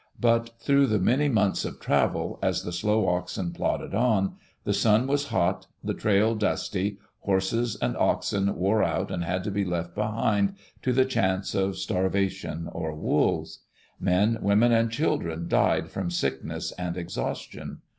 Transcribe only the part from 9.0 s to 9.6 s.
and had to